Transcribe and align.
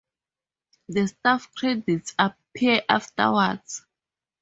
The 0.89 1.05
staff 1.09 1.53
credits 1.53 2.15
appear 2.17 2.81
afterwards. 2.89 3.85